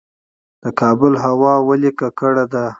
[0.63, 2.65] د کابل هوا ولې ککړه ده؟